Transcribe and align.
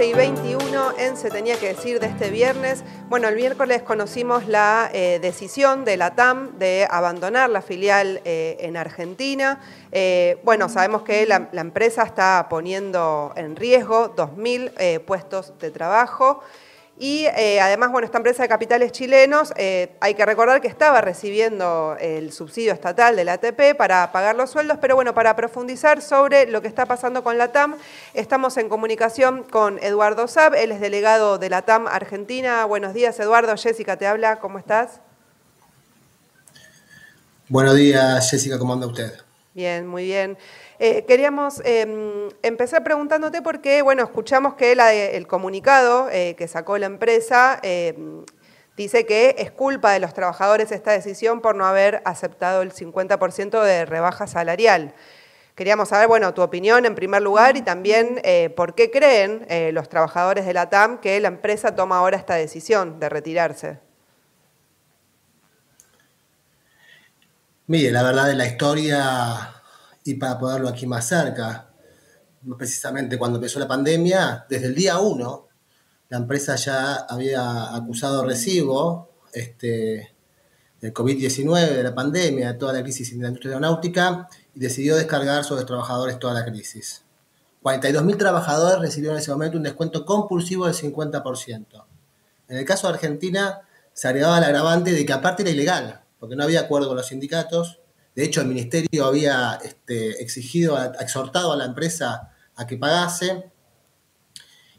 15 0.00 0.06
y 0.06 0.14
21 0.14 0.98
en 0.98 1.16
Se 1.18 1.28
tenía 1.28 1.58
que 1.58 1.68
decir 1.68 2.00
de 2.00 2.06
este 2.06 2.30
viernes. 2.30 2.82
Bueno, 3.10 3.28
el 3.28 3.36
miércoles 3.36 3.82
conocimos 3.82 4.48
la 4.48 4.88
eh, 4.94 5.18
decisión 5.20 5.84
de 5.84 5.98
la 5.98 6.14
TAM 6.14 6.58
de 6.58 6.86
abandonar 6.90 7.50
la 7.50 7.60
filial 7.60 8.22
eh, 8.24 8.56
en 8.60 8.78
Argentina. 8.78 9.60
Eh, 9.92 10.38
bueno, 10.42 10.70
sabemos 10.70 11.02
que 11.02 11.26
la, 11.26 11.50
la, 11.52 11.60
empresa 11.60 12.04
está 12.04 12.46
poniendo 12.48 13.34
en 13.36 13.56
riesgo 13.56 14.16
2.000 14.16 15.04
puestos 15.04 15.52
de 15.58 15.70
trabajo. 15.70 16.42
Y 17.02 17.24
eh, 17.34 17.62
además, 17.62 17.90
bueno, 17.90 18.04
esta 18.04 18.18
empresa 18.18 18.42
de 18.42 18.48
capitales 18.50 18.92
chilenos, 18.92 19.54
eh, 19.56 19.96
hay 20.00 20.12
que 20.12 20.26
recordar 20.26 20.60
que 20.60 20.68
estaba 20.68 21.00
recibiendo 21.00 21.96
el 21.98 22.30
subsidio 22.30 22.74
estatal 22.74 23.16
de 23.16 23.24
la 23.24 23.32
ATP 23.32 23.74
para 23.74 24.12
pagar 24.12 24.36
los 24.36 24.50
sueldos, 24.50 24.76
pero 24.82 24.96
bueno, 24.96 25.14
para 25.14 25.34
profundizar 25.34 26.02
sobre 26.02 26.44
lo 26.44 26.60
que 26.60 26.68
está 26.68 26.84
pasando 26.84 27.24
con 27.24 27.38
la 27.38 27.52
TAM, 27.52 27.76
estamos 28.12 28.58
en 28.58 28.68
comunicación 28.68 29.44
con 29.44 29.78
Eduardo 29.82 30.28
Saab, 30.28 30.54
él 30.56 30.72
es 30.72 30.80
delegado 30.82 31.38
de 31.38 31.48
la 31.48 31.62
TAM 31.62 31.86
Argentina. 31.86 32.66
Buenos 32.66 32.92
días, 32.92 33.18
Eduardo. 33.18 33.56
Jessica 33.56 33.96
te 33.96 34.06
habla, 34.06 34.38
¿cómo 34.38 34.58
estás? 34.58 35.00
Buenos 37.48 37.76
días, 37.76 38.30
Jessica, 38.30 38.58
¿cómo 38.58 38.74
anda 38.74 38.86
usted? 38.86 39.29
Bien, 39.52 39.84
muy 39.84 40.04
bien. 40.04 40.38
Eh, 40.78 41.04
queríamos 41.06 41.60
em, 41.64 42.28
empezar 42.40 42.84
preguntándote 42.84 43.42
porque, 43.42 43.82
bueno, 43.82 44.04
escuchamos 44.04 44.54
que 44.54 44.70
el 44.72 45.26
comunicado 45.26 46.08
eh, 46.08 46.36
que 46.38 46.46
sacó 46.46 46.78
la 46.78 46.86
empresa 46.86 47.58
em, 47.64 48.24
dice 48.76 49.06
que 49.06 49.34
es 49.38 49.50
culpa 49.50 49.90
de 49.90 49.98
los 49.98 50.14
trabajadores 50.14 50.70
esta 50.70 50.92
decisión 50.92 51.40
por 51.40 51.56
no 51.56 51.66
haber 51.66 52.00
aceptado 52.04 52.62
el 52.62 52.72
50% 52.72 53.60
de 53.60 53.86
rebaja 53.86 54.28
salarial. 54.28 54.94
Queríamos 55.56 55.88
saber, 55.88 56.06
bueno, 56.06 56.32
tu 56.32 56.42
opinión 56.42 56.86
en 56.86 56.94
primer 56.94 57.20
lugar 57.20 57.56
y 57.56 57.62
también 57.62 58.20
eh, 58.22 58.50
por 58.50 58.76
qué 58.76 58.92
creen 58.92 59.46
los 59.74 59.88
trabajadores 59.88 60.46
de 60.46 60.54
la 60.54 60.70
TAM 60.70 61.00
que 61.00 61.18
la 61.18 61.28
empresa 61.28 61.74
toma 61.74 61.98
ahora 61.98 62.16
esta 62.16 62.36
decisión 62.36 63.00
de 63.00 63.08
retirarse. 63.08 63.89
Mire, 67.70 67.92
la 67.92 68.02
verdad 68.02 68.26
de 68.26 68.34
la 68.34 68.48
historia 68.48 69.62
y 70.02 70.14
para 70.14 70.36
poderlo 70.40 70.68
aquí 70.68 70.88
más 70.88 71.06
cerca, 71.06 71.70
precisamente 72.58 73.16
cuando 73.16 73.38
empezó 73.38 73.60
la 73.60 73.68
pandemia, 73.68 74.44
desde 74.48 74.66
el 74.66 74.74
día 74.74 74.98
1, 74.98 75.48
la 76.08 76.18
empresa 76.18 76.56
ya 76.56 76.94
había 77.08 77.72
acusado 77.72 78.24
recibo 78.24 79.20
este, 79.32 80.16
del 80.80 80.92
COVID-19, 80.92 81.76
de 81.76 81.82
la 81.84 81.94
pandemia, 81.94 82.54
de 82.54 82.58
toda 82.58 82.72
la 82.72 82.82
crisis 82.82 83.12
en 83.12 83.22
la 83.22 83.28
industria 83.28 83.52
aeronáutica 83.52 84.28
y 84.52 84.58
decidió 84.58 84.96
descargar 84.96 85.44
sobre 85.44 85.60
los 85.60 85.68
trabajadores 85.68 86.18
toda 86.18 86.34
la 86.34 86.44
crisis. 86.44 87.04
42.000 87.62 88.18
trabajadores 88.18 88.80
recibieron 88.80 89.16
en 89.16 89.22
ese 89.22 89.30
momento 89.30 89.58
un 89.58 89.62
descuento 89.62 90.04
compulsivo 90.04 90.66
del 90.66 90.74
50%. 90.74 91.84
En 92.48 92.56
el 92.56 92.64
caso 92.64 92.88
de 92.88 92.94
Argentina, 92.94 93.60
se 93.92 94.08
agregaba 94.08 94.38
el 94.38 94.44
agravante 94.44 94.90
de 94.90 95.06
que 95.06 95.12
aparte 95.12 95.42
era 95.42 95.52
ilegal, 95.52 95.99
porque 96.20 96.36
no 96.36 96.44
había 96.44 96.60
acuerdo 96.60 96.86
con 96.86 96.96
los 96.96 97.08
sindicatos, 97.08 97.80
de 98.14 98.24
hecho, 98.24 98.40
el 98.40 98.48
ministerio 98.48 99.04
había 99.04 99.58
este, 99.64 100.22
exigido, 100.22 100.76
exhortado 101.00 101.52
a 101.52 101.56
la 101.56 101.64
empresa 101.64 102.34
a 102.56 102.66
que 102.66 102.76
pagase. 102.76 103.50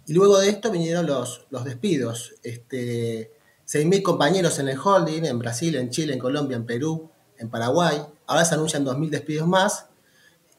Y 0.06 0.14
luego 0.14 0.38
de 0.40 0.50
esto 0.50 0.70
vinieron 0.70 1.06
los, 1.06 1.46
los 1.50 1.64
despidos. 1.64 2.36
Este, 2.44 3.32
6.000 3.68 4.02
compañeros 4.02 4.60
en 4.60 4.68
el 4.68 4.78
holding, 4.78 5.24
en 5.24 5.40
Brasil, 5.40 5.76
en 5.76 5.90
Chile, 5.90 6.14
en 6.14 6.20
Colombia, 6.20 6.58
en 6.58 6.66
Perú, 6.66 7.10
en 7.38 7.50
Paraguay. 7.50 8.02
Ahora 8.28 8.44
se 8.46 8.56
anuncian 8.56 8.86
2.000 8.86 9.10
despidos 9.10 9.48
más. 9.48 9.88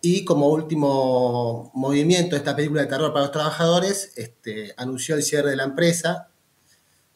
Y 0.01 0.25
como 0.25 0.49
último 0.49 1.71
movimiento 1.75 2.31
de 2.35 2.39
esta 2.39 2.57
película 2.57 2.83
de 2.83 2.89
terror 2.89 3.13
para 3.13 3.27
los 3.27 3.33
trabajadores, 3.33 4.13
este, 4.17 4.75
anunció 4.77 5.15
el 5.15 5.23
cierre 5.23 5.51
de 5.51 5.57
la 5.57 5.65
empresa. 5.65 6.32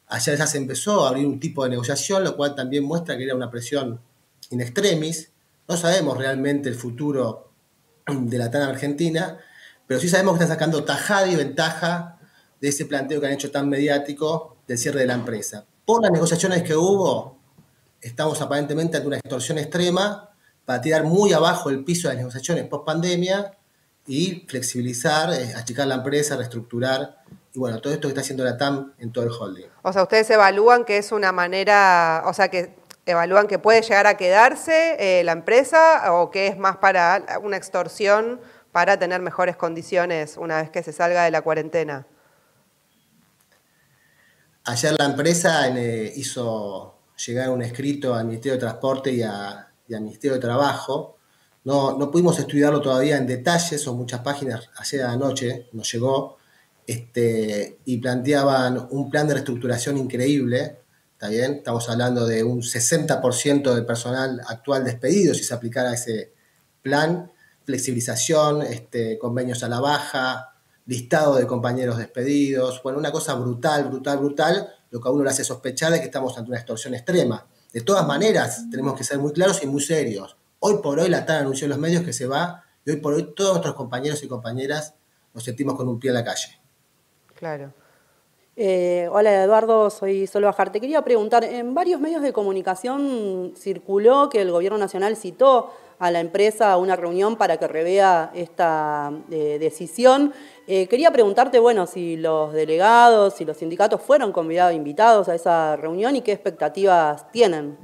Ayer 0.09 0.39
ya 0.39 0.47
se 0.47 0.59
empezó 0.59 1.05
a 1.05 1.09
abrir 1.09 1.27
un 1.27 1.41
tipo 1.41 1.65
de 1.65 1.71
negociación, 1.71 2.22
lo 2.22 2.37
cual 2.37 2.55
también 2.55 2.84
muestra 2.84 3.17
que 3.17 3.25
era 3.25 3.34
una 3.34 3.50
presión 3.50 4.00
in 4.50 4.61
extremis. 4.61 5.31
No 5.69 5.77
sabemos 5.77 6.17
realmente 6.17 6.69
el 6.69 6.77
futuro 6.77 7.50
de 8.06 8.39
la 8.39 8.50
TAN 8.50 8.62
Argentina, 8.62 9.39
pero 9.87 9.99
sí 10.00 10.09
sabemos 10.09 10.37
que 10.37 10.45
están 10.45 10.56
sacando 10.56 10.84
tajada 10.84 11.27
y 11.28 11.37
ventaja 11.37 12.19
de 12.61 12.69
ese 12.69 12.87
planteo 12.87 13.21
que 13.21 13.27
han 13.27 13.33
hecho 13.33 13.50
tan 13.50 13.69
mediático 13.69 14.56
del 14.66 14.78
cierre 14.78 15.00
de 15.00 15.06
la 15.06 15.15
empresa. 15.15 15.65
Por 15.84 16.03
las 16.03 16.11
negociaciones 16.11 16.62
que 16.62 16.75
hubo, 16.75 17.39
estamos 18.00 18.41
aparentemente 18.41 18.97
ante 18.97 19.06
una 19.06 19.16
extorsión 19.16 19.59
extrema 19.59 20.31
para 20.65 20.81
tirar 20.81 21.05
muy 21.05 21.33
abajo 21.33 21.71
el 21.71 21.84
piso 21.84 22.09
de 22.09 22.15
las 22.15 22.19
negociaciones 22.19 22.65
post 22.65 22.84
pandemia 22.84 23.53
y 24.06 24.45
flexibilizar, 24.47 25.33
eh, 25.33 25.55
achicar 25.55 25.87
la 25.87 25.97
empresa, 25.97 26.37
reestructurar 26.37 27.19
y 27.56 27.59
bueno, 27.59 27.81
todo 27.81 27.94
esto 27.94 28.06
que 28.06 28.11
está 28.11 28.21
haciendo 28.21 28.44
la 28.44 28.59
TAM 28.59 28.93
en 28.99 29.11
todo 29.12 29.25
el 29.25 29.31
holding. 29.31 29.65
O 29.81 29.91
sea, 29.91 30.03
ustedes 30.03 30.28
evalúan 30.28 30.84
que 30.84 30.99
es 30.99 31.11
una 31.11 31.33
manera, 31.33 32.22
o 32.27 32.34
sea, 32.34 32.49
que 32.49 32.77
evalúan 33.06 33.47
que 33.47 33.59
puede 33.59 33.81
llegar 33.81 34.06
a 34.06 34.19
quedarse 34.19 34.97
eh, 34.99 35.25
la 35.25 35.33
empresa 35.33 36.12
o 36.12 36.31
que 36.31 36.49
es 36.49 36.59
más 36.59 36.77
para 36.77 37.25
una 37.43 37.56
extorsión 37.56 38.41
para 38.72 38.99
tener 38.99 39.22
mejores 39.22 39.56
condiciones 39.56 40.37
una 40.37 40.61
vez 40.61 40.69
que 40.69 40.83
se 40.83 40.93
salga 40.93 41.25
de 41.25 41.31
la 41.31 41.41
cuarentena? 41.41 42.06
Ayer 44.65 44.95
la 44.99 45.06
empresa 45.06 45.66
eh, 45.69 46.12
hizo 46.15 46.99
llegar 47.27 47.49
un 47.49 47.62
escrito 47.62 48.15
al 48.15 48.27
Ministerio 48.27 48.56
de 48.56 48.61
Transporte 48.61 49.11
y, 49.11 49.22
al 49.22 49.66
Ministerio 49.89 50.34
de 50.34 50.41
Trabajo. 50.41 51.16
No, 51.65 51.97
no, 51.97 52.11
pudimos 52.11 52.39
estudiarlo 52.39 52.83
todavía 52.83 53.16
en 53.16 53.27
detalle, 53.27 53.78
son 53.78 53.97
muchas 53.97 54.21
páginas. 54.21 54.69
Ayer 54.77 55.05
anoche 55.05 55.71
nos 55.72 55.91
llegó 55.91 56.37
este, 56.86 57.78
y 57.84 57.98
planteaban 57.98 58.88
un 58.91 59.10
plan 59.10 59.26
de 59.26 59.34
reestructuración 59.34 59.98
increíble 59.98 60.78
¿Está 61.16 61.28
bien? 61.28 61.54
Estamos 61.54 61.88
hablando 61.88 62.26
de 62.26 62.44
un 62.44 62.60
60% 62.60 63.74
del 63.74 63.86
personal 63.86 64.38
actual 64.48 64.84
despedido 64.84 65.32
si 65.32 65.44
se 65.44 65.54
aplicara 65.54 65.94
ese 65.94 66.34
plan, 66.82 67.32
flexibilización, 67.64 68.60
este, 68.60 69.19
convenios 69.19 69.62
a 69.62 69.70
la 69.70 69.80
baja, 69.80 70.52
listado 70.84 71.36
de 71.36 71.47
compañeros 71.47 71.97
despedidos, 71.97 72.82
bueno, 72.82 72.98
una 72.98 73.10
cosa 73.12 73.32
brutal, 73.32 73.84
brutal, 73.84 74.18
brutal, 74.18 74.68
lo 74.91 75.00
que 75.00 75.08
a 75.08 75.10
uno 75.10 75.24
le 75.24 75.30
hace 75.30 75.42
sospechar 75.42 75.91
es 75.94 76.00
que 76.00 76.04
estamos 76.04 76.36
ante 76.36 76.50
una 76.50 76.58
extorsión 76.58 76.92
extrema. 76.92 77.47
De 77.72 77.80
todas 77.80 78.06
maneras, 78.06 78.66
tenemos 78.70 78.94
que 78.94 79.03
ser 79.03 79.18
muy 79.18 79.32
claros 79.32 79.62
y 79.62 79.66
muy 79.66 79.80
serios. 79.80 80.36
Hoy 80.58 80.82
por 80.82 80.98
hoy 80.98 81.08
la 81.08 81.24
TAN 81.24 81.38
anunció 81.38 81.64
en 81.64 81.70
los 81.70 81.78
medios 81.78 82.03
que 82.03 82.12
se 82.12 82.26
va 82.26 82.62
y 82.84 82.91
hoy 82.91 82.97
por 82.97 83.14
hoy 83.14 83.32
todos 83.34 83.53
nuestros 83.53 83.74
compañeros 83.74 84.22
y 84.22 84.28
compañeras 84.28 84.92
nos 85.32 85.44
sentimos 85.44 85.76
con 85.76 85.88
un 85.88 85.98
pie 85.98 86.10
en 86.10 86.14
la 86.14 86.24
calle. 86.24 86.60
Claro. 87.36 87.72
Eh, 88.58 89.06
hola 89.12 89.44
Eduardo, 89.44 89.91
soy 89.91 90.26
Sol 90.26 90.44
Bajar. 90.44 90.72
Te 90.72 90.80
quería 90.80 91.02
preguntar, 91.02 91.44
en 91.44 91.74
varios 91.74 92.00
medios 92.00 92.22
de 92.22 92.32
comunicación 92.32 93.52
circuló 93.54 94.30
que 94.30 94.41
el 94.41 94.50
Gobierno 94.50 94.78
Nacional 94.78 95.16
citó 95.16 95.70
a 95.98 96.10
la 96.10 96.20
empresa 96.20 96.72
a 96.72 96.78
una 96.78 96.97
reunión 96.97 97.36
para 97.36 97.58
que 97.58 97.69
revea 97.69 98.30
esta 98.34 99.12
eh, 99.30 99.58
decisión. 99.60 100.32
Eh, 100.66 100.88
quería 100.88 101.10
preguntarte, 101.10 101.58
bueno, 101.58 101.86
si 101.86 102.16
los 102.16 102.54
delegados, 102.54 103.38
y 103.42 103.44
los 103.44 103.58
sindicatos 103.58 104.00
fueron 104.00 104.32
convidados, 104.32 104.74
invitados 104.74 105.28
a 105.28 105.34
esa 105.34 105.76
reunión 105.76 106.16
y 106.16 106.22
qué 106.22 106.32
expectativas 106.32 107.30
tienen. 107.30 107.78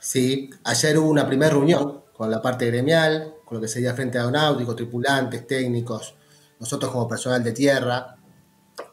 Sí, 0.00 0.50
ayer 0.64 0.98
hubo 0.98 1.08
una 1.08 1.26
primera 1.26 1.52
reunión 1.52 2.02
con 2.12 2.28
la 2.28 2.42
parte 2.42 2.66
gremial, 2.66 3.34
con 3.44 3.58
lo 3.58 3.60
que 3.60 3.68
sería 3.68 3.94
frente 3.94 4.18
aeronáutico, 4.18 4.74
tripulantes, 4.74 5.46
técnicos, 5.46 6.16
nosotros 6.62 6.92
como 6.92 7.08
personal 7.08 7.42
de 7.42 7.50
tierra, 7.50 8.16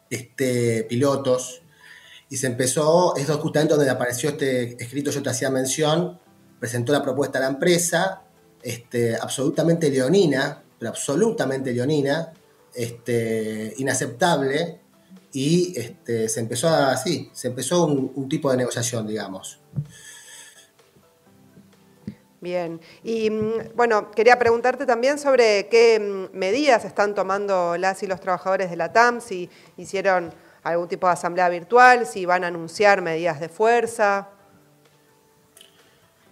este, 0.10 0.86
pilotos, 0.90 1.62
y 2.28 2.38
se 2.38 2.48
empezó, 2.48 3.16
es 3.16 3.28
justamente 3.30 3.76
donde 3.76 3.92
apareció 3.92 4.32
este 4.32 4.82
escrito, 4.84 5.12
yo 5.12 5.22
te 5.22 5.30
hacía 5.30 5.52
mención, 5.52 6.20
presentó 6.60 6.92
la 6.92 7.04
propuesta 7.04 7.38
a 7.38 7.42
la 7.44 7.48
empresa, 7.50 8.24
este, 8.64 9.16
absolutamente 9.16 9.92
leonina, 9.92 10.64
pero 10.80 10.90
absolutamente 10.90 11.72
leonina, 11.72 12.34
este, 12.74 13.76
inaceptable, 13.78 14.80
y 15.32 15.80
este, 15.80 16.28
se 16.28 16.40
empezó 16.40 16.70
así, 16.70 17.30
se 17.34 17.50
empezó 17.50 17.86
un, 17.86 18.28
tipo 18.28 18.50
de 18.50 18.58
negociación, 18.58 19.06
digamos. 19.06 19.60
Bien, 22.42 22.80
y 23.04 23.30
mm, 23.30 23.76
bueno, 23.76 24.12
quería 24.12 24.40
preguntarte 24.40 24.86
también 24.86 25.20
sobre 25.20 25.68
qué 25.68 26.00
mm, 26.00 26.38
medidas 26.38 26.86
están 26.86 27.14
tomando 27.14 27.76
las 27.78 28.02
y 28.04 28.08
los 28.08 28.22
trabajadores 28.22 28.70
de 28.70 28.78
la 28.78 28.94
TAM, 28.94 29.20
si 29.20 29.50
hicieron 29.76 30.34
algún 30.64 30.88
tipo 30.88 31.08
de 31.08 31.14
asamblea 31.14 31.50
virtual, 31.50 32.06
si 32.06 32.26
van 32.26 32.46
a 32.46 32.48
anunciar 32.48 33.02
medidas 33.02 33.40
de 33.40 33.50
fuerza. 33.50 34.30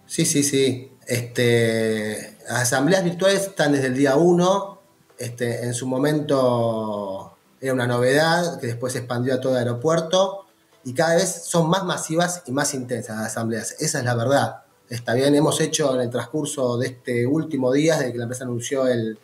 Sí, 0.06 0.26
sí, 0.26 0.44
sí. 0.44 0.92
Este, 1.06 2.38
las 2.48 2.64
asambleas 2.64 3.04
virtuales 3.04 3.42
están 3.48 3.74
desde 3.74 3.88
el 3.88 3.96
día 3.96 4.16
1. 4.16 4.82
Este, 5.18 5.64
en 5.64 5.74
su 5.74 5.88
momento 5.88 7.38
era 7.60 7.74
una 7.74 7.88
novedad 7.88 8.60
que 8.60 8.68
después 8.68 8.94
se 8.94 9.00
expandió 9.00 9.34
a 9.34 9.42
todo 9.42 9.54
el 9.54 9.60
aeropuerto 9.60 10.46
y 10.84 10.94
cada 10.94 11.16
vez 11.16 11.44
son 11.46 11.70
más 11.70 11.84
masivas 11.84 12.44
y 12.46 12.52
más 12.52 12.74
intensas 12.74 13.18
las 13.18 13.28
asambleas. 13.28 13.76
Esa 13.80 14.00
es 14.00 14.06
la 14.06 14.16
verdad. 14.16 14.67
Está 14.90 15.16
bien, 15.16 15.36
hemos 15.36 15.60
hecho 15.60 15.94
en 15.96 16.02
el 16.02 16.10
transcurso 16.10 16.78
de 16.78 16.88
este 16.88 17.28
último 17.28 17.74
día, 17.74 17.98
desde 17.98 18.14
que 18.14 18.18
la 18.20 18.24
empresa 18.24 18.46
anunció 18.46 18.88
el, 18.88 19.20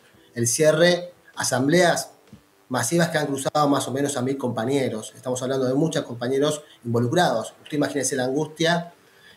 cierre, 0.46 1.14
asambleas 1.36 2.10
masivas 2.68 3.08
que 3.08 3.16
han 3.16 3.26
cruzado 3.26 3.66
más 3.68 3.88
o 3.88 3.90
menos 3.90 4.18
a 4.18 4.22
mil 4.22 4.36
compañeros. 4.36 5.14
Estamos 5.16 5.40
hablando 5.42 5.64
de 5.64 5.72
muchos 5.72 6.04
compañeros 6.04 6.62
involucrados. 6.84 7.54
Usted 7.62 7.78
imagínese 7.78 8.14
la 8.14 8.24
angustia, 8.24 8.92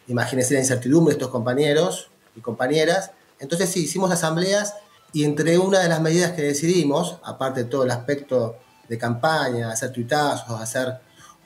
imagínese 0.08 0.56
la 0.56 0.60
incertidumbre 0.60 1.14
de 1.14 1.18
estos 1.18 1.32
compañeros 1.32 2.10
y 2.36 2.42
compañeras. 2.42 3.12
Entonces 3.40 3.70
sí, 3.70 3.84
hicimos 3.84 4.12
asambleas 4.12 4.76
y 5.14 5.24
entre 5.24 5.58
una 5.58 5.80
de 5.80 5.88
las 5.88 6.02
medidas 6.02 6.34
que 6.34 6.42
decidimos, 6.42 7.20
aparte 7.24 7.64
de 7.64 7.70
todo 7.70 7.86
el 7.86 7.92
aspecto 7.92 8.58
de 8.90 8.98
campaña, 8.98 9.72
hacer 9.72 9.94
tuitazos, 9.94 10.60
hacer 10.60 10.94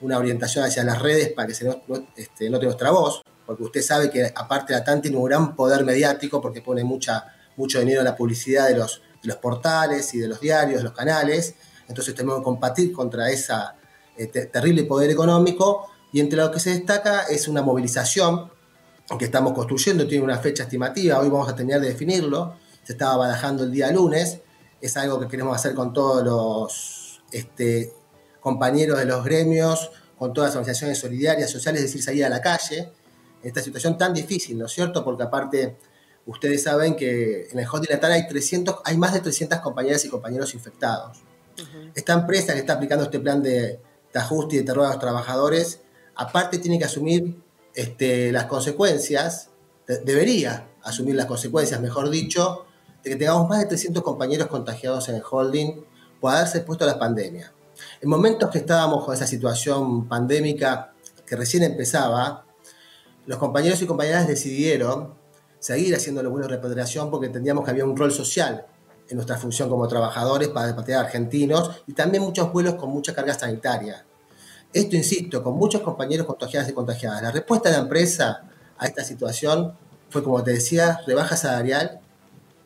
una 0.00 0.18
orientación 0.18 0.64
hacia 0.64 0.82
las 0.82 1.00
redes 1.00 1.32
para 1.32 1.46
que 1.46 1.54
se 1.54 1.70
este, 2.16 2.50
note 2.50 2.66
nuestra 2.66 2.90
voz, 2.90 3.22
porque 3.46 3.62
usted 3.62 3.82
sabe 3.82 4.10
que 4.10 4.32
aparte 4.34 4.72
la 4.72 4.84
TAN 4.84 5.02
tiene 5.02 5.16
un 5.16 5.24
gran 5.24 5.56
poder 5.56 5.84
mediático 5.84 6.40
porque 6.40 6.60
pone 6.60 6.84
mucha, 6.84 7.26
mucho 7.56 7.80
dinero 7.80 8.00
en 8.00 8.06
la 8.06 8.16
publicidad 8.16 8.68
de 8.68 8.76
los, 8.76 9.02
de 9.22 9.28
los 9.28 9.36
portales 9.36 10.12
y 10.14 10.18
de 10.18 10.28
los 10.28 10.40
diarios, 10.40 10.78
de 10.78 10.84
los 10.84 10.92
canales, 10.92 11.54
entonces 11.88 12.14
tenemos 12.14 12.38
que 12.38 12.44
combatir 12.44 12.92
contra 12.92 13.30
ese 13.30 13.52
eh, 14.16 14.26
terrible 14.26 14.84
poder 14.84 15.10
económico. 15.10 15.88
Y 16.12 16.20
entre 16.20 16.38
lo 16.38 16.50
que 16.50 16.60
se 16.60 16.70
destaca 16.70 17.22
es 17.22 17.48
una 17.48 17.62
movilización 17.62 18.50
que 19.18 19.24
estamos 19.24 19.52
construyendo, 19.52 20.06
tiene 20.06 20.24
una 20.24 20.38
fecha 20.38 20.62
estimativa, 20.62 21.18
hoy 21.18 21.28
vamos 21.28 21.48
a 21.48 21.54
tener 21.54 21.80
de 21.80 21.88
definirlo, 21.88 22.56
se 22.82 22.92
estaba 22.92 23.16
barajando 23.16 23.64
el 23.64 23.70
día 23.70 23.90
lunes, 23.90 24.40
es 24.80 24.96
algo 24.96 25.20
que 25.20 25.28
queremos 25.28 25.54
hacer 25.54 25.74
con 25.74 25.92
todos 25.92 26.24
los 26.24 27.22
este, 27.30 27.92
compañeros 28.40 28.98
de 28.98 29.04
los 29.04 29.24
gremios, 29.24 29.90
con 30.18 30.32
todas 30.32 30.50
las 30.50 30.56
organizaciones 30.56 30.98
solidarias, 30.98 31.50
sociales, 31.50 31.82
es 31.82 31.88
decir, 31.88 32.02
salir 32.02 32.24
a 32.24 32.28
la 32.28 32.40
calle, 32.40 32.92
esta 33.42 33.60
situación 33.60 33.98
tan 33.98 34.14
difícil, 34.14 34.58
¿no 34.58 34.66
es 34.66 34.72
cierto? 34.72 35.04
Porque 35.04 35.22
aparte, 35.22 35.76
ustedes 36.26 36.62
saben 36.62 36.96
que 36.96 37.48
en 37.50 37.58
el 37.58 37.66
holding 37.66 37.90
latal 37.90 38.12
hay, 38.12 38.26
300, 38.26 38.76
hay 38.84 38.96
más 38.96 39.12
de 39.12 39.20
300 39.20 39.60
compañeras 39.60 40.04
y 40.04 40.08
compañeros 40.08 40.54
infectados. 40.54 41.18
Esta 41.94 42.14
empresa 42.14 42.54
que 42.54 42.60
está 42.60 42.74
aplicando 42.74 43.04
este 43.04 43.20
plan 43.20 43.42
de, 43.42 43.78
ajuste 44.14 44.56
y 44.56 44.58
de 44.58 44.64
terror 44.64 44.86
a 44.86 44.88
los 44.88 44.98
trabajadores, 44.98 45.80
aparte 46.14 46.58
tiene 46.58 46.78
que 46.78 46.84
asumir 46.84 47.36
este, 47.74 48.32
las 48.32 48.46
consecuencias, 48.46 49.50
debería 50.04 50.68
asumir 50.82 51.14
las 51.14 51.26
consecuencias, 51.26 51.80
mejor 51.80 52.10
dicho, 52.10 52.66
de 53.02 53.10
que 53.10 53.16
tengamos 53.16 53.48
más 53.48 53.60
de 53.60 53.66
300 53.66 54.02
compañeros 54.02 54.48
contagiados 54.48 55.08
en 55.08 55.16
el 55.16 55.22
holding 55.28 55.84
por 56.20 56.34
haberse 56.34 56.58
expuesto 56.58 56.84
a 56.84 56.88
la 56.88 56.98
pandemia. 56.98 57.52
En 58.00 58.08
momentos 58.08 58.50
que 58.50 58.58
estábamos 58.58 59.04
con 59.04 59.14
esa 59.14 59.26
situación 59.26 60.08
pandémica 60.08 60.92
que 61.26 61.36
recién 61.36 61.62
empezaba, 61.62 62.44
los 63.26 63.38
compañeros 63.38 63.80
y 63.82 63.86
compañeras 63.86 64.26
decidieron 64.26 65.14
seguir 65.58 65.94
haciendo 65.94 66.22
los 66.22 66.32
vuelos 66.32 66.50
de 66.50 66.56
repatriación 66.56 67.10
porque 67.10 67.26
entendíamos 67.26 67.64
que 67.64 67.70
había 67.70 67.84
un 67.84 67.96
rol 67.96 68.10
social 68.10 68.66
en 69.08 69.16
nuestra 69.16 69.36
función 69.36 69.68
como 69.68 69.86
trabajadores 69.86 70.48
para 70.48 70.68
repatriar 70.68 71.04
argentinos 71.04 71.82
y 71.86 71.92
también 71.92 72.22
muchos 72.22 72.52
vuelos 72.52 72.74
con 72.74 72.90
mucha 72.90 73.14
carga 73.14 73.34
sanitaria. 73.34 74.04
Esto, 74.72 74.96
insisto, 74.96 75.42
con 75.42 75.54
muchos 75.54 75.82
compañeros 75.82 76.26
contagiados 76.26 76.70
y 76.70 76.72
contagiadas. 76.72 77.22
La 77.22 77.30
respuesta 77.30 77.68
de 77.68 77.76
la 77.76 77.82
empresa 77.82 78.42
a 78.78 78.86
esta 78.86 79.04
situación 79.04 79.76
fue, 80.08 80.22
como 80.22 80.42
te 80.42 80.52
decía, 80.52 81.00
rebaja 81.06 81.36
salarial, 81.36 82.00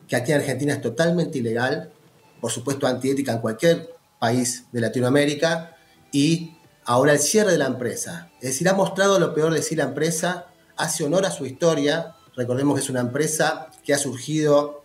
que 0.06 0.16
aquí 0.16 0.32
en 0.32 0.38
Argentina 0.38 0.72
es 0.72 0.80
totalmente 0.80 1.38
ilegal, 1.38 1.92
por 2.40 2.52
supuesto 2.52 2.86
antiética 2.86 3.32
en 3.32 3.40
cualquier 3.40 3.90
país 4.20 4.66
de 4.70 4.80
Latinoamérica, 4.80 5.76
y 6.12 6.55
ahora 6.86 7.12
el 7.12 7.18
cierre 7.18 7.52
de 7.52 7.58
la 7.58 7.66
empresa. 7.66 8.30
Es 8.40 8.50
decir, 8.50 8.68
ha 8.68 8.74
mostrado 8.74 9.18
lo 9.18 9.34
peor 9.34 9.52
de 9.52 9.62
sí 9.62 9.76
la 9.76 9.84
empresa, 9.84 10.46
hace 10.76 11.04
honor 11.04 11.26
a 11.26 11.30
su 11.30 11.44
historia, 11.44 12.14
recordemos 12.34 12.74
que 12.74 12.80
es 12.80 12.90
una 12.90 13.00
empresa 13.00 13.68
que 13.84 13.92
ha 13.92 13.98
surgido 13.98 14.82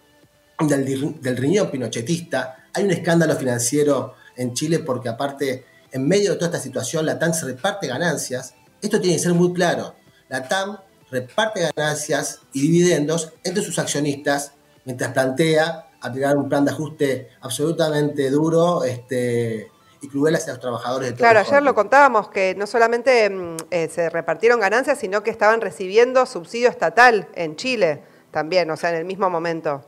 del, 0.60 1.38
riñón 1.38 1.72
pinochetista, 1.72 2.66
hay 2.74 2.84
un 2.84 2.92
escándalo 2.92 3.36
financiero 3.36 4.16
en 4.36 4.54
Chile 4.54 4.80
porque 4.80 5.10
aparte, 5.10 5.66
en 5.92 6.08
medio 6.08 6.32
de 6.32 6.36
toda 6.38 6.48
esta 6.48 6.60
situación, 6.60 7.06
la 7.06 7.20
TAM 7.20 7.34
se 7.34 7.46
reparte 7.46 7.88
ganancias, 7.88 8.56
esto 8.82 9.00
tiene 9.00 9.18
que 9.18 9.24
ser 9.24 9.34
muy 9.34 9.54
claro, 9.54 9.96
la 10.30 10.48
TAM 10.48 10.78
reparte 11.12 11.70
ganancias 11.76 12.40
y 12.54 12.62
dividendos 12.62 13.34
entre 13.44 13.64
sus 13.64 13.78
accionistas 13.78 14.54
mientras 14.86 15.12
plantea 15.12 15.90
aplicar 16.00 16.38
un 16.38 16.50
plan 16.50 16.66
de 16.66 16.72
ajuste 16.72 17.30
absolutamente 17.42 18.30
duro 18.32 18.84
este, 18.84 19.70
y 20.02 20.10
cruel 20.10 20.36
hacia 20.36 20.54
los 20.54 20.60
trabajadores 20.60 21.10
de 21.10 21.14
todo 21.14 21.20
Claro, 21.20 21.40
ayer 21.40 21.64
lo 21.64 21.76
contábamos 21.76 22.30
que 22.30 22.56
no 22.56 22.66
solamente 22.66 23.30
mm, 23.30 23.58
eh, 23.70 23.90
se 23.90 24.10
repartieron 24.10 24.60
ganancias, 24.60 25.00
sino 25.00 25.24
que 25.24 25.30
estaban 25.30 25.62
recibiendo 25.62 26.26
subsidio 26.26 26.70
estatal 26.70 27.30
en 27.36 27.56
Chile 27.56 28.04
también, 28.32 28.70
o 28.72 28.78
sea, 28.78 28.90
en 28.90 28.96
el 28.98 29.06
mismo 29.06 29.30
momento. 29.30 29.86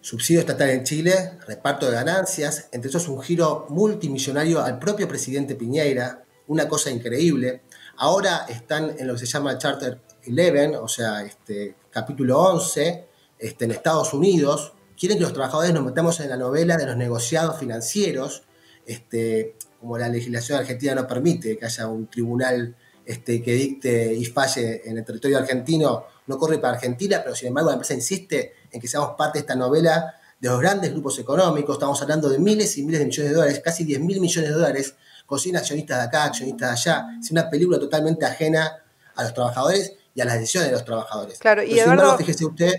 Subsidio 0.00 0.40
estatal 0.40 0.70
en 0.70 0.84
Chile, 0.84 1.38
reparto 1.46 1.86
de 1.86 1.92
ganancias, 1.92 2.68
entre 2.72 2.90
esos 2.90 3.08
un 3.08 3.20
giro 3.22 3.66
multimillonario 3.70 4.62
al 4.62 4.78
propio 4.78 5.08
presidente 5.08 5.54
Piñeira, 5.54 6.24
una 6.48 6.68
cosa 6.68 6.90
increíble. 6.90 7.62
Ahora 7.96 8.46
están 8.48 8.94
en 8.98 9.06
lo 9.06 9.14
que 9.14 9.20
se 9.20 9.26
llama 9.26 9.58
Charter 9.58 10.00
11, 10.28 10.76
o 10.76 10.88
sea, 10.88 11.22
este, 11.22 11.74
capítulo 11.90 12.38
11, 12.38 13.08
este, 13.38 13.64
en 13.64 13.70
Estados 13.72 14.12
Unidos. 14.14 14.74
Quieren 14.96 15.18
que 15.18 15.24
los 15.24 15.32
trabajadores 15.32 15.72
nos 15.72 15.84
metamos 15.84 16.18
en 16.20 16.30
la 16.30 16.36
novela 16.36 16.76
de 16.76 16.86
los 16.86 16.96
negociados 16.96 17.58
financieros, 17.58 18.44
este, 18.86 19.56
como 19.80 19.98
la 19.98 20.08
legislación 20.08 20.58
argentina 20.58 20.94
no 20.94 21.06
permite 21.06 21.58
que 21.58 21.64
haya 21.64 21.86
un 21.86 22.08
tribunal 22.08 22.74
este, 23.04 23.42
que 23.42 23.52
dicte 23.52 24.14
y 24.14 24.24
falle 24.24 24.82
en 24.84 24.98
el 24.98 25.04
territorio 25.04 25.38
argentino, 25.38 26.06
no 26.26 26.38
corre 26.38 26.58
para 26.58 26.74
Argentina, 26.74 27.20
pero 27.22 27.36
sin 27.36 27.48
embargo 27.48 27.70
la 27.70 27.74
empresa 27.74 27.94
insiste 27.94 28.54
en 28.70 28.80
que 28.80 28.88
seamos 28.88 29.10
parte 29.16 29.38
de 29.38 29.40
esta 29.40 29.54
novela 29.54 30.14
de 30.40 30.48
los 30.48 30.60
grandes 30.60 30.90
grupos 30.90 31.18
económicos, 31.18 31.76
estamos 31.76 32.00
hablando 32.02 32.28
de 32.28 32.38
miles 32.38 32.76
y 32.78 32.82
miles 32.82 33.00
de 33.00 33.06
millones 33.06 33.30
de 33.30 33.36
dólares, 33.36 33.60
casi 33.64 33.84
10 33.84 34.00
mil 34.00 34.20
millones 34.20 34.50
de 34.50 34.56
dólares, 34.56 34.94
consiguen 35.24 35.58
accionistas 35.58 35.98
de 35.98 36.04
acá, 36.04 36.24
accionistas 36.24 36.68
de 36.68 36.90
allá, 36.90 37.06
es 37.20 37.30
una 37.30 37.48
película 37.48 37.78
totalmente 37.78 38.26
ajena 38.26 38.82
a 39.14 39.22
los 39.22 39.32
trabajadores 39.32 39.94
y 40.14 40.20
a 40.20 40.24
las 40.24 40.34
decisiones 40.34 40.70
de 40.70 40.72
los 40.72 40.84
trabajadores. 40.84 41.38
Claro, 41.38 41.62
y 41.62 41.78
fíjese 42.18 42.44
usted... 42.44 42.74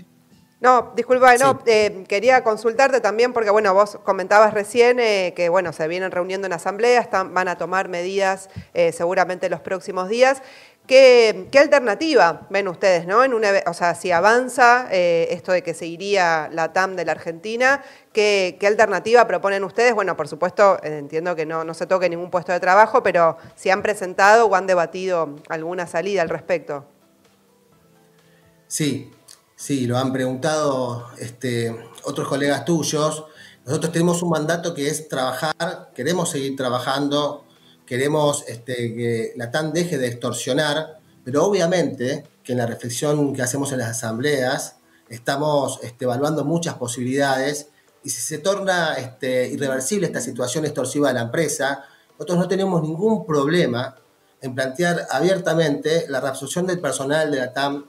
No, 0.60 0.92
disculpa, 0.96 1.36
no, 1.36 1.62
eh, 1.66 2.04
quería 2.08 2.42
consultarte 2.42 3.00
también 3.00 3.32
porque, 3.32 3.50
bueno, 3.50 3.74
vos 3.74 3.96
comentabas 4.02 4.52
recién 4.52 4.98
eh, 4.98 5.32
que, 5.36 5.48
bueno, 5.48 5.72
se 5.72 5.86
vienen 5.86 6.10
reuniendo 6.10 6.48
en 6.48 6.52
asamblea, 6.52 7.00
están, 7.00 7.32
van 7.32 7.46
a 7.46 7.56
tomar 7.56 7.88
medidas 7.88 8.50
eh, 8.74 8.90
seguramente 8.90 9.48
los 9.48 9.60
próximos 9.60 10.08
días. 10.08 10.42
¿Qué, 10.88 11.48
alternativa 11.56 12.48
ven 12.50 12.66
ustedes, 12.66 13.06
no? 13.06 13.22
En 13.22 13.34
una, 13.34 13.50
o 13.66 13.74
sea, 13.74 13.94
si 13.94 14.10
avanza 14.10 14.88
esto 14.90 15.52
de 15.52 15.62
que 15.62 15.74
se 15.74 15.84
iría 15.84 16.48
la 16.50 16.72
TAM 16.72 16.96
de 16.96 17.04
la 17.04 17.12
Argentina, 17.12 17.84
¿qué, 18.12 18.56
¿qué, 18.58 18.66
alternativa 18.66 19.26
proponen 19.26 19.62
ustedes? 19.64 19.94
Bueno, 19.94 20.16
por 20.16 20.28
supuesto, 20.28 20.82
entiendo 20.82 21.36
que 21.36 21.44
no, 21.44 21.62
no 21.62 21.74
se 21.74 21.86
toque 21.86 22.08
ningún 22.08 22.30
puesto 22.30 22.52
de 22.52 22.60
trabajo, 22.60 23.02
pero 23.02 23.36
si 23.54 23.68
han 23.68 23.82
presentado 23.82 24.46
o 24.46 24.54
han 24.54 24.66
debatido 24.66 25.36
alguna 25.50 25.86
salida 25.86 26.22
al 26.22 26.30
respecto. 26.30 26.86
Sí, 28.66 29.12
sí, 29.58 29.86
lo 29.86 29.98
han 29.98 30.12
preguntado 30.12 31.08
este, 31.18 31.76
otros 32.04 32.28
colegas 32.28 32.64
tuyos. 32.64 33.24
Nosotros 33.66 33.92
tenemos 33.92 34.22
un 34.22 34.30
mandato 34.30 34.72
que 34.72 34.88
es 34.88 35.08
trabajar, 35.08 35.90
queremos 35.94 36.30
seguir 36.30 36.56
trabajando, 36.56 37.44
queremos 37.84 38.44
este, 38.46 38.94
que 38.94 39.32
la 39.36 39.50
TAN 39.50 39.72
deje 39.72 39.98
de 39.98 40.06
extorsionar, 40.06 41.00
pero 41.24 41.44
obviamente 41.44 42.24
que 42.44 42.52
en 42.52 42.58
la 42.58 42.66
reflexión 42.66 43.34
que 43.34 43.42
hacemos 43.42 43.72
en 43.72 43.78
las 43.78 43.90
asambleas 43.90 44.76
estamos 45.08 45.80
este, 45.82 46.04
evaluando 46.04 46.44
muchas 46.44 46.74
posibilidades 46.76 47.68
y 48.04 48.10
si 48.10 48.20
se 48.20 48.38
torna 48.38 48.96
irreversible 49.20 50.06
esta 50.06 50.20
situación 50.20 50.64
extorsiva 50.64 51.08
de 51.08 51.14
la 51.14 51.22
empresa, 51.22 51.84
nosotros 52.12 52.38
no 52.38 52.48
tenemos 52.48 52.80
ningún 52.80 53.26
problema 53.26 53.96
en 54.40 54.54
plantear 54.54 55.08
abiertamente 55.10 56.06
la 56.08 56.20
reabsorción 56.20 56.64
del 56.66 56.80
personal 56.80 57.30
de 57.30 57.38
la 57.38 57.52
TAM 57.52 57.84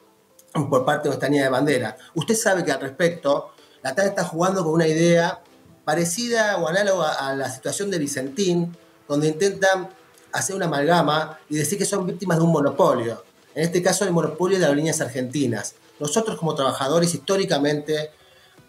por 0.53 0.86
parte 0.86 1.03
de 1.03 1.10
nuestra 1.10 1.29
línea 1.29 1.46
de 1.46 1.50
bandera. 1.50 1.98
Usted 2.15 2.36
sabe 2.36 2.63
que 2.63 2.72
al 2.72 2.82
respecto, 2.82 3.51
la 3.82 3.96
TAN 3.96 4.08
está 4.08 4.24
jugando 4.24 4.63
con 4.63 4.74
una 4.74 4.88
idea 4.88 5.41
parecida 5.86 6.58
o 6.58 6.68
análoga 6.68 7.13
a 7.13 7.36
la 7.36 7.50
situación 7.50 7.89
de 7.89 8.00
Vicentín, 8.00 8.75
donde 9.08 9.27
intentan 9.27 9.89
hacer 10.32 10.56
una 10.56 10.65
amalgama 10.65 11.39
y 11.50 11.58
decir 11.58 11.77
que 11.77 11.86
son 11.86 12.06
víctimas 12.06 12.38
de 12.38 12.44
un 12.44 12.51
monopolio. 12.51 13.24
En 13.56 13.63
este 13.63 13.82
caso, 13.82 14.06
el 14.06 14.12
monopolio 14.12 14.60
de 14.60 14.68
las 14.68 14.75
líneas 14.75 15.01
argentinas. 15.01 15.75
Nosotros 16.00 16.38
como 16.38 16.56
trabajadores 16.56 17.13
históricamente 17.13 18.12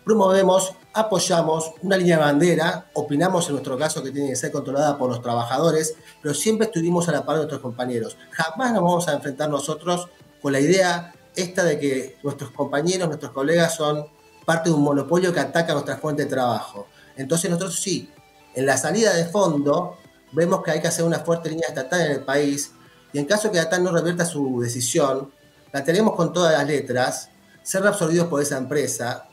promovemos, 0.04 0.72
apoyamos 0.94 1.72
una 1.82 1.96
línea 1.96 2.16
de 2.16 2.22
bandera, 2.22 2.90
opinamos 2.94 3.46
en 3.46 3.52
nuestro 3.52 3.78
caso 3.78 4.02
que 4.02 4.10
tiene 4.10 4.30
que 4.30 4.36
ser 4.36 4.50
controlada 4.50 4.96
por 4.96 5.10
los 5.10 5.22
trabajadores, 5.22 5.94
pero 6.22 6.34
siempre 6.34 6.66
estuvimos 6.66 7.08
a 7.08 7.12
la 7.12 7.24
par 7.24 7.36
de 7.36 7.42
nuestros 7.42 7.60
compañeros. 7.60 8.16
Jamás 8.30 8.72
nos 8.72 8.82
vamos 8.82 9.08
a 9.08 9.12
enfrentar 9.12 9.50
nosotros 9.50 10.08
con 10.40 10.52
la 10.52 10.60
idea 10.60 11.12
esta 11.36 11.64
de 11.64 11.78
que 11.78 12.18
nuestros 12.22 12.50
compañeros, 12.50 13.08
nuestros 13.08 13.32
colegas 13.32 13.74
son 13.74 14.06
parte 14.44 14.70
de 14.70 14.74
un 14.74 14.82
monopolio 14.82 15.32
que 15.32 15.40
ataca 15.40 15.72
nuestra 15.72 15.96
fuente 15.96 16.24
de 16.24 16.30
trabajo. 16.30 16.86
Entonces 17.16 17.50
nosotros 17.50 17.78
sí, 17.78 18.10
en 18.54 18.66
la 18.66 18.76
salida 18.76 19.14
de 19.14 19.24
fondo 19.26 19.96
vemos 20.32 20.62
que 20.62 20.72
hay 20.72 20.80
que 20.80 20.88
hacer 20.88 21.04
una 21.04 21.20
fuerte 21.20 21.50
línea 21.50 21.68
estatal 21.68 22.00
en 22.02 22.12
el 22.12 22.22
país 22.22 22.72
y 23.12 23.18
en 23.18 23.24
caso 23.26 23.50
que 23.50 23.58
la 23.58 23.78
no 23.78 23.92
revierta 23.92 24.24
su 24.24 24.60
decisión, 24.60 25.30
la 25.72 25.84
tenemos 25.84 26.14
con 26.14 26.32
todas 26.32 26.52
las 26.52 26.66
letras, 26.66 27.30
ser 27.62 27.86
absorbidos 27.86 28.28
por 28.28 28.40
esa 28.40 28.56
empresa 28.56 29.28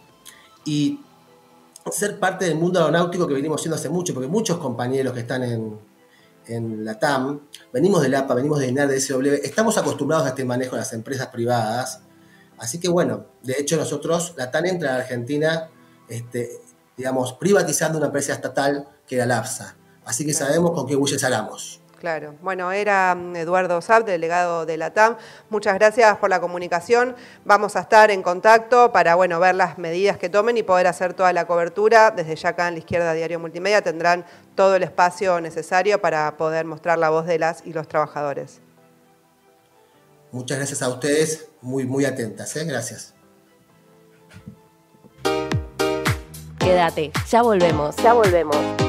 y 0.66 1.00
ser 1.92 2.20
parte 2.20 2.46
del 2.46 2.56
mundo 2.56 2.80
aeronáutico 2.80 3.28
que 3.28 3.34
venimos 3.34 3.62
siendo 3.62 3.76
hace 3.76 3.90
mucho, 3.90 4.14
porque 4.14 4.28
muchos 4.28 4.58
compañeros 4.58 5.14
que 5.14 5.22
están 5.22 5.44
en, 5.44 5.80
en 6.48 6.86
la 6.86 7.00
TAM, 7.00 7.42
venimos 7.74 8.02
del 8.02 8.16
APA, 8.16 8.34
venimos 8.34 8.60
de 8.60 8.68
INAR, 8.68 8.88
de 8.88 9.00
SW, 9.00 9.34
estamos 9.44 9.78
acostumbrados 9.78 10.26
a 10.26 10.30
este 10.30 10.46
manejo 10.46 10.76
de 10.76 10.82
las 10.82 10.94
empresas 10.94 11.28
privadas. 11.28 12.02
Así 12.58 12.80
que 12.80 12.90
bueno, 12.90 13.26
de 13.44 13.56
hecho 13.60 13.78
nosotros, 13.78 14.34
la 14.38 14.50
TAM 14.52 14.66
entra 14.66 14.94
a 14.94 14.98
Argentina, 14.98 15.70
este, 16.10 16.62
digamos, 16.96 17.34
privatizando 17.34 17.98
una 17.98 18.08
empresa 18.08 18.34
estatal 18.34 18.88
que 19.08 19.16
era 19.16 19.26
la 19.26 19.40
APSA. 19.40 19.76
Así 20.06 20.26
que 20.26 20.34
sabemos 20.34 20.72
con 20.72 20.88
qué 20.88 20.96
bueyes 20.96 21.24
haramos. 21.24 21.82
Claro. 22.00 22.36
Bueno, 22.42 22.72
era 22.72 23.16
mm, 23.16 23.36
Eduardo 23.36 23.82
Saab, 23.82 24.06
delegado 24.06 24.66
de 24.66 24.78
la 24.78 24.94
TAM. 24.94 25.18
Muchas 25.50 25.74
gracias 25.76 26.18
por 26.18 26.30
la 26.30 26.40
comunicación. 26.40 27.16
Vamos 27.44 27.76
a 27.76 27.82
estar 27.82 28.12
en 28.12 28.22
contacto 28.22 28.92
para 28.92 29.16
bueno, 29.16 29.40
ver 29.40 29.56
las 29.56 29.78
medidas 29.78 30.18
que 30.18 30.30
tomen 30.30 30.58
y 30.58 30.64
poder 30.64 30.88
hacer 30.88 31.14
toda 31.14 31.34
la 31.34 31.46
cobertura. 31.46 32.12
Desde 32.12 32.36
ya 32.36 32.50
acá 32.50 32.68
en 32.68 32.76
la 32.76 32.80
izquierda 32.80 33.14
Diario 33.14 33.40
Multimedia 33.40 33.82
tendrán 33.82 34.26
todo 34.56 34.76
el 34.76 34.84
espacio 34.84 35.42
necesario 35.42 36.00
para 36.00 36.38
poder 36.38 36.66
mostrar 36.66 37.00
la 37.00 37.10
voz 37.10 37.26
de 37.26 37.40
las 37.40 37.66
y 37.66 37.74
los 37.74 37.88
trabajadores. 37.88 38.62
Muchas 40.32 40.58
gracias 40.58 40.82
a 40.82 40.90
ustedes, 40.90 41.48
muy, 41.62 41.86
muy 41.86 42.06
atentas. 42.06 42.56
¿eh? 42.58 42.66
Gracias. 42.66 43.16
Quédate, 46.60 47.12
ya 47.30 47.42
volvemos. 47.42 47.96
Ya 47.96 48.14
volvemos. 48.14 48.78